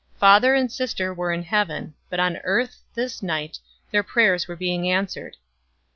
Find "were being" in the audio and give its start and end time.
4.47-4.89